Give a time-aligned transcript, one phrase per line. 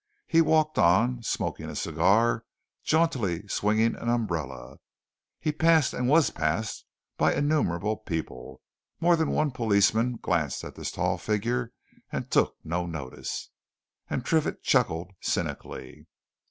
[0.25, 2.43] He walked on, smoking a cigar,
[2.83, 4.79] jauntily swinging an umbrella,
[5.39, 6.85] he passed and was passed
[7.17, 8.61] by innumerable people;
[8.99, 11.71] more than one policeman glanced at his tall figure
[12.11, 13.51] and took no notice.
[14.09, 16.07] And Triffitt chuckled cynically.